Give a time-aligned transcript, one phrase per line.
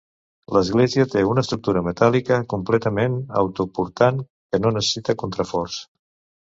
[0.55, 4.21] L'església té una estructura metàl·lica completament autoportant,
[4.53, 5.83] que no necessita contraforts.